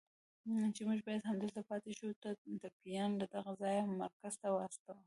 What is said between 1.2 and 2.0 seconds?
همدلته پاتې